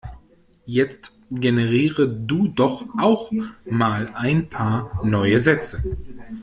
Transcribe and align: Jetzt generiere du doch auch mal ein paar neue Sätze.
Jetzt 0.65 1.13
generiere 1.29 2.09
du 2.09 2.47
doch 2.47 2.87
auch 2.97 3.31
mal 3.69 4.07
ein 4.15 4.49
paar 4.49 4.99
neue 5.05 5.39
Sätze. 5.39 5.83